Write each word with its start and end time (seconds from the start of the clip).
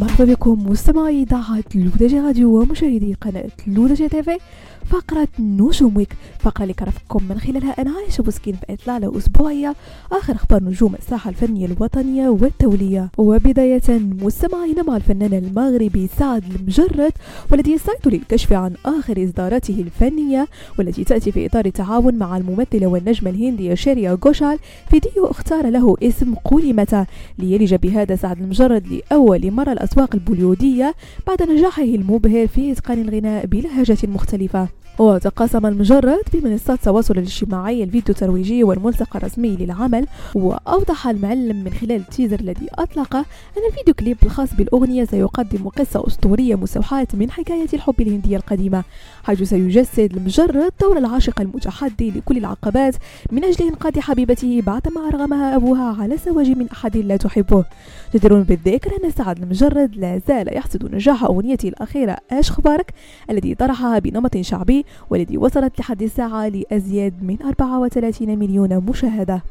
مرحبا 0.00 0.24
بكم 0.24 0.70
مستمعي 0.70 1.22
إذاعة 1.22 1.64
L'ODJ 1.74 2.20
Radio 2.20 2.60
ومشاهدي 2.60 3.16
قناة 3.20 3.50
L'ODJ 3.66 4.08
TV 4.08 4.38
فقرة 4.88 5.28
نجوم 5.38 5.96
Week 5.96 6.16
فقرة 6.38 6.62
اللي 6.62 6.74
كنرافقكم 6.74 7.22
من 7.28 7.38
خلالها 7.38 7.70
أنا 7.82 7.90
عايشة 7.90 8.22
بوسكين 8.22 8.54
في 8.54 8.72
إطلالة 8.72 9.18
أسبوعية. 9.18 9.74
آخر 10.12 10.34
أخبار 10.34 10.62
نجوم 10.62 10.94
الساحة 10.94 11.30
الفنية 11.30 11.66
الوطنية 11.66 12.28
والدولية. 12.28 13.10
وبداية 13.18 13.82
مستمعين 14.22 14.84
مع 14.86 14.96
الفنان 14.96 15.34
المغربي 15.34 16.08
سعد 16.18 16.44
المجرد 16.44 17.12
والذي 17.50 17.72
يستعد 17.72 18.08
للكشف 18.08 18.52
عن 18.52 18.74
آخر 18.86 19.24
إصداراته 19.24 19.80
الفنية 19.80 20.48
والتي 20.78 21.04
تأتي 21.04 21.32
في 21.32 21.46
إطار 21.46 21.66
التعاون 21.66 22.14
مع 22.14 22.36
الممثلة 22.36 22.86
والنجمة 22.86 23.30
الهندية 23.30 23.74
شيريا 23.74 24.18
غوشال 24.26 24.58
فيديو 24.90 25.26
اختار 25.26 25.66
له 25.70 25.96
اسم 26.02 26.34
قولي 26.34 26.72
متى 26.72 27.04
ليلج 27.38 27.74
بهذا 27.74 28.16
سعد 28.16 28.40
المجرد 28.40 28.86
لأول 28.86 29.50
مرة 29.50 29.72
الأسواق 29.72 30.14
البوليودية 30.14 30.94
بعد 31.26 31.42
نجاحه 31.42 31.82
المبهر 31.82 32.46
في 32.46 32.72
إتقان 32.72 33.00
الغناء 33.00 33.46
بلهجة 33.46 33.98
مختلفة. 34.08 34.77
وتقاسم 34.98 35.66
المجرد 35.66 36.22
بمنصات 36.32 36.78
التواصل 36.78 37.14
الاجتماعي 37.14 37.82
الفيديو 37.82 38.14
الترويجي 38.14 38.64
والملصق 38.64 39.16
الرسمي 39.16 39.56
للعمل. 39.56 40.06
وأوضح 40.34 41.06
المعلم 41.08 41.64
من 41.64 41.70
خلال 41.70 41.92
التيزر 41.96 42.40
الذي 42.40 42.68
أطلقه 42.74 43.18
أن 43.18 43.62
الفيديو 43.70 43.94
كليب 43.94 44.16
الخاص 44.22 44.54
بالأغنية 44.54 45.04
سيقدم 45.04 45.68
قصة 45.68 46.06
أسطورية 46.06 46.54
مستوحاة 46.54 47.06
من 47.14 47.30
حكاية 47.30 47.68
الحب 47.74 48.00
الهندية 48.00 48.36
القديمة 48.36 48.84
حيث 49.24 49.42
سيجسد 49.42 50.16
المجرد 50.16 50.72
دور 50.80 50.98
العاشق 50.98 51.40
المتحدي 51.40 52.10
لكل 52.10 52.36
العقبات 52.36 52.94
من 53.32 53.44
أجل 53.44 53.66
إنقاذ 53.66 54.00
حبيبته 54.00 54.62
بعدما 54.66 55.08
أرغمها 55.08 55.56
أبوها 55.56 55.96
على 56.02 56.14
الزواج 56.14 56.48
من 56.48 56.68
أحد 56.72 56.96
لا 56.96 57.16
تحبه. 57.16 57.64
جدير 58.14 58.42
بالذكر 58.42 58.90
أن 59.04 59.10
سعد 59.10 59.42
المجرد 59.42 59.96
لا 59.96 60.20
زال 60.28 60.56
يحصد 60.56 60.94
نجاح 60.94 61.24
أغنيته 61.24 61.68
الأخيرة 61.68 62.16
أش 62.30 62.50
خبارك 62.50 62.94
الذي 63.30 63.54
طرحها 63.54 63.98
بنمط 63.98 64.36
شعبي 64.36 64.84
والذي 65.10 65.38
وصلت 65.38 65.80
لحد 65.80 66.02
الساعة 66.02 66.48
لأزيد 66.48 67.22
من 67.22 67.36
34 67.42 68.38
مليون 68.38 68.76
مشاهدة. 68.76 69.42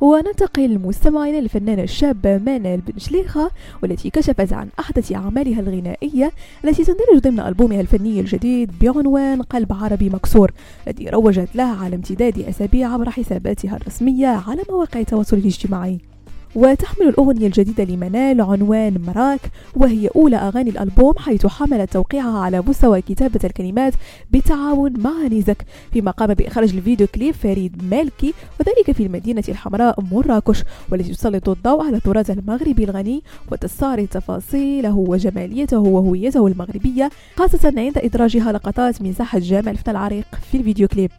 وننتقل 0.00 0.78
مستمعين 0.78 1.34
للفنانة 1.34 1.82
الشابة 1.82 2.38
مانال 2.38 2.80
بن 2.80 2.98
شليخة 2.98 3.50
والتي 3.82 4.10
كشفت 4.10 4.52
عن 4.52 4.68
أحدث 4.78 5.12
أعمالها 5.12 5.60
الغنائية 5.60 6.32
التي 6.64 6.84
تندرج 6.84 7.18
ضمن 7.18 7.40
ألبومها 7.40 7.80
الفني 7.80 8.20
الجديد 8.20 8.70
بعنوان 8.80 9.42
قلب 9.42 9.72
عربي 9.72 10.08
مكسور 10.08 10.52
الذي 10.88 11.08
روجت 11.08 11.48
لها 11.54 11.84
على 11.84 11.96
امتداد 11.96 12.38
أسابيع 12.38 12.92
عبر 12.94 13.10
حساباتها 13.10 13.76
الرسمية 13.76 14.26
على 14.26 14.62
مواقع 14.70 15.00
التواصل 15.00 15.36
الاجتماعي. 15.36 16.13
وتحمل 16.56 17.08
الأغنية 17.08 17.46
الجديدة 17.46 17.84
لمنال 17.84 18.40
عنوان 18.40 19.02
مراك 19.06 19.40
وهي 19.76 20.08
أولى 20.16 20.36
أغاني 20.36 20.70
الألبوم 20.70 21.14
حيث 21.18 21.46
حملت 21.46 21.92
توقيعها 21.92 22.38
على 22.38 22.62
مستوى 22.66 23.02
كتابة 23.02 23.40
الكلمات 23.44 23.94
بالتعاون 24.30 25.00
مع 25.00 25.26
نيزك 25.30 25.66
فيما 25.92 26.10
قام 26.10 26.34
بإخراج 26.34 26.74
الفيديو 26.74 27.06
كليب 27.06 27.34
فريد 27.34 27.82
مالكي 27.90 28.34
وذلك 28.60 28.96
في 28.96 29.06
المدينة 29.06 29.44
الحمراء 29.48 30.00
مراكش 30.12 30.62
والتي 30.92 31.12
تسلط 31.12 31.48
الضوء 31.48 31.86
على 31.86 31.96
التراث 31.96 32.30
المغربي 32.30 32.84
الغني 32.84 33.22
وتستعرض 33.52 34.06
تفاصيله 34.06 34.96
وجماليته 34.96 35.78
وهويته 35.78 36.46
المغربية 36.46 37.10
خاصة 37.36 37.72
عند 37.76 37.98
إدراجها 37.98 38.52
لقطات 38.52 39.02
من 39.02 39.12
ساحة 39.12 39.38
جامع 39.38 39.70
الفن 39.70 39.90
العريق 39.90 40.24
في 40.50 40.56
الفيديو 40.56 40.88
كليب. 40.88 41.10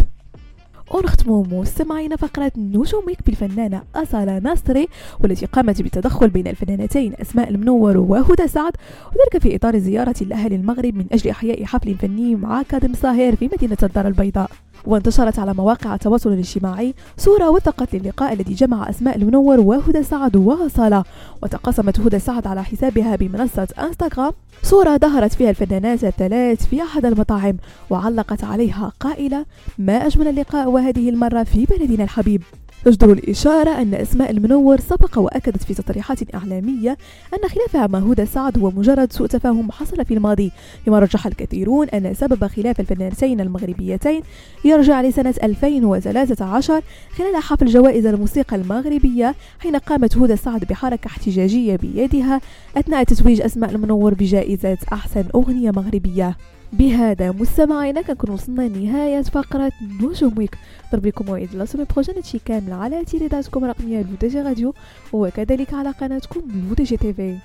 ونختم 0.92 1.44
مستمعين 1.52 2.16
فقرة 2.16 2.52
نجومك 2.58 3.18
بالفنانة 3.26 3.84
أصالة 3.96 4.40
ناصري 4.40 4.88
والتي 5.20 5.46
قامت 5.46 5.82
بالتدخل 5.82 6.30
بين 6.30 6.48
الفنانتين 6.48 7.14
أسماء 7.22 7.50
المنور 7.50 7.98
وهدى 7.98 8.48
سعد 8.48 8.74
وذلك 9.08 9.44
في 9.44 9.56
إطار 9.56 9.78
زيارة 9.78 10.16
لأهل 10.22 10.54
المغرب 10.54 10.96
من 10.96 11.06
أجل 11.12 11.30
إحياء 11.30 11.66
حفل 11.66 11.96
فني 11.96 12.36
مع 12.36 12.62
كاظم 12.62 12.94
صاهر 12.94 13.36
في 13.36 13.50
مدينة 13.54 13.78
الدار 13.84 14.08
البيضاء. 14.08 14.52
وانتشرت 14.88 15.40
على 15.40 15.54
مواقع 15.54 15.94
التواصل 15.96 16.34
الاجتماعي 16.34 16.94
صورة 17.18 17.50
وثقت 17.50 17.96
للقاء 17.96 18.34
الذي 18.34 18.54
جمع 18.54 18.90
أسماء 18.90 19.16
المنور 19.18 19.60
وهدى 19.60 20.04
سعد 20.04 20.36
وصالة. 20.36 21.04
وتقاسمت 21.44 22.00
هدى 22.00 22.20
سعد 22.20 22.48
على 22.48 22.64
حسابها 22.64 23.16
بمنصة 23.16 23.68
إنستغرام. 23.80 24.32
صورة 24.64 24.98
ظهرت 24.98 25.34
فيها 25.34 25.50
الفنانات 25.50 26.04
الثلاث 26.04 26.66
في 26.66 26.84
أحد 26.84 27.06
المطاعم 27.06 27.58
وعلقت 27.90 28.44
عليها 28.44 28.92
قائلة 29.00 29.46
ما 29.78 29.94
أجمل 29.94 30.28
اللقاء 30.28 30.70
وهذه 30.70 31.10
المرة 31.10 31.44
في 31.44 31.66
بلدنا 31.66 32.04
الحبيب. 32.04 32.42
تجدر 32.86 33.12
الإشارة 33.12 33.82
أن 33.82 33.94
أسماء 33.94 34.32
المنور 34.32 34.80
سبق 34.80 35.18
وأكدت 35.20 35.64
في 35.64 35.74
تصريحات 35.74 36.36
إعلامية 36.36 36.98
أن 37.34 37.50
خلافها 37.50 37.88
مع 37.88 38.00
هدى 38.00 38.26
سعد 38.26 38.58
هو 38.58 38.72
مجرد 38.72 39.14
سوء 39.14 39.28
تفاهم 39.28 39.72
حصل 39.72 40.06
في 40.06 40.14
الماضي 40.14 40.52
فيما 40.86 41.00
رجح 41.00 41.28
الكثيرون 41.28 41.90
أن 41.90 42.14
سبب 42.14 42.48
خلاف 42.48 42.80
الفنانتين 42.80 43.42
المغربيتين 43.42 44.22
يرجع 44.66 45.02
لسنة 45.02 45.34
2013 45.44 46.82
خلال 47.18 47.36
حفل 47.44 47.66
جوائز 47.66 48.06
الموسيقى 48.06 48.56
المغربية 48.56 49.36
حين 49.60 49.76
قامت 49.76 50.18
هدى 50.18 50.36
سعد 50.36 50.66
بحركة 50.66 51.08
احتجاجية 51.08 51.76
بيدها 51.76 52.42
أثناء 52.78 53.04
تتويج 53.04 53.42
أسماء 53.42 53.72
المنور 53.72 54.14
بجائزة 54.14 54.78
أحسن 54.94 55.24
أغنية 55.36 55.72
مغربية. 55.72 56.38
بهذا 56.78 57.32
مستمعينا 57.32 58.02
كنكون 58.02 58.30
وصلنا 58.30 58.62
لنهاية 58.62 59.22
فقرة 59.22 59.72
نجوم 60.02 60.38
Week 60.38 60.56
نضرب 60.92 61.06
لكم 61.06 61.26
موعد 61.26 61.50
la 61.54 61.66
semaine 61.66 61.86
prochaine 61.94 62.16
هادشي 62.16 62.40
كامل 62.46 62.74
على 62.74 63.06
إذاعتكم 63.06 63.64
الرقمية 63.64 64.02
L'ODJ 64.02 64.42
Radio 64.42 64.74
وكذلك 65.14 65.74
على 65.74 65.92
قناتكم 65.92 66.42
L'ODJ 66.70 66.98
TV 66.98 67.38